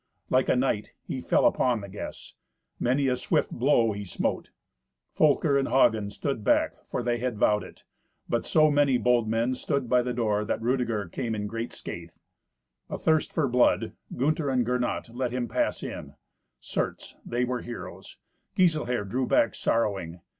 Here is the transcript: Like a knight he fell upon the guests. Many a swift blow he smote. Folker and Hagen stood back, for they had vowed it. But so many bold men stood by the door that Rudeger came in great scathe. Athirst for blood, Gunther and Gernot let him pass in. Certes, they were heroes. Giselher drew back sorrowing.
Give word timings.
Like 0.31 0.49
a 0.49 0.55
knight 0.55 0.93
he 1.03 1.21
fell 1.21 1.45
upon 1.45 1.81
the 1.81 1.87
guests. 1.87 2.33
Many 2.79 3.07
a 3.07 3.15
swift 3.15 3.51
blow 3.51 3.91
he 3.91 4.03
smote. 4.03 4.49
Folker 5.11 5.59
and 5.59 5.67
Hagen 5.67 6.09
stood 6.09 6.43
back, 6.43 6.71
for 6.89 7.03
they 7.03 7.19
had 7.19 7.37
vowed 7.37 7.63
it. 7.63 7.83
But 8.27 8.43
so 8.47 8.71
many 8.71 8.97
bold 8.97 9.27
men 9.29 9.53
stood 9.53 9.87
by 9.87 10.01
the 10.01 10.11
door 10.11 10.43
that 10.43 10.59
Rudeger 10.59 11.07
came 11.07 11.35
in 11.35 11.45
great 11.45 11.71
scathe. 11.71 12.13
Athirst 12.89 13.31
for 13.31 13.47
blood, 13.47 13.91
Gunther 14.17 14.49
and 14.49 14.65
Gernot 14.65 15.09
let 15.15 15.31
him 15.31 15.47
pass 15.47 15.83
in. 15.83 16.15
Certes, 16.59 17.15
they 17.23 17.45
were 17.45 17.61
heroes. 17.61 18.17
Giselher 18.57 19.03
drew 19.05 19.27
back 19.27 19.53
sorrowing. 19.53 20.21